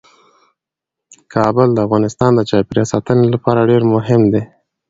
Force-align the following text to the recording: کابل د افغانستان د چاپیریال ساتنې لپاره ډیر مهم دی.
کابل 1.33 1.67
د 1.73 1.77
افغانستان 1.85 2.31
د 2.35 2.41
چاپیریال 2.49 2.87
ساتنې 2.93 3.27
لپاره 3.33 3.67
ډیر 3.71 3.81
مهم 3.93 4.21
دی. 4.33 4.43